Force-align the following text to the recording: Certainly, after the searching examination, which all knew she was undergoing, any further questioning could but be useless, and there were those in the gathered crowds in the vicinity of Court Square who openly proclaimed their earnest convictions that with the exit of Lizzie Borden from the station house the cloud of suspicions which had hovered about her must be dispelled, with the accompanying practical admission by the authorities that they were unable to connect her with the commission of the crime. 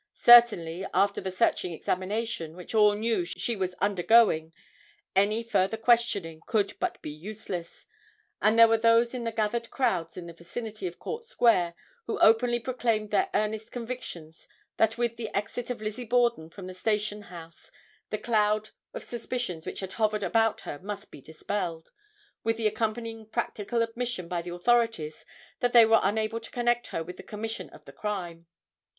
Certainly, 0.23 0.83
after 0.95 1.21
the 1.21 1.29
searching 1.29 1.73
examination, 1.73 2.55
which 2.55 2.73
all 2.73 2.93
knew 2.95 3.23
she 3.23 3.55
was 3.55 3.75
undergoing, 3.75 4.51
any 5.15 5.43
further 5.43 5.77
questioning 5.77 6.41
could 6.47 6.73
but 6.79 6.99
be 7.03 7.11
useless, 7.11 7.85
and 8.41 8.57
there 8.57 8.67
were 8.67 8.79
those 8.79 9.13
in 9.13 9.25
the 9.25 9.31
gathered 9.31 9.69
crowds 9.69 10.17
in 10.17 10.25
the 10.25 10.33
vicinity 10.33 10.87
of 10.87 10.97
Court 10.97 11.25
Square 11.25 11.75
who 12.07 12.17
openly 12.17 12.59
proclaimed 12.59 13.11
their 13.11 13.29
earnest 13.35 13.71
convictions 13.71 14.47
that 14.77 14.97
with 14.97 15.17
the 15.17 15.29
exit 15.35 15.69
of 15.69 15.83
Lizzie 15.83 16.03
Borden 16.03 16.49
from 16.49 16.65
the 16.65 16.73
station 16.73 17.21
house 17.21 17.71
the 18.09 18.17
cloud 18.17 18.71
of 18.95 19.03
suspicions 19.03 19.67
which 19.67 19.81
had 19.81 19.93
hovered 19.93 20.23
about 20.23 20.61
her 20.61 20.79
must 20.79 21.11
be 21.11 21.21
dispelled, 21.21 21.91
with 22.43 22.57
the 22.57 22.65
accompanying 22.65 23.27
practical 23.27 23.83
admission 23.83 24.27
by 24.27 24.41
the 24.41 24.51
authorities 24.55 25.25
that 25.59 25.73
they 25.73 25.85
were 25.85 25.99
unable 26.01 26.39
to 26.39 26.49
connect 26.49 26.87
her 26.87 27.03
with 27.03 27.17
the 27.17 27.21
commission 27.21 27.69
of 27.69 27.85
the 27.85 27.93
crime. 27.93 28.47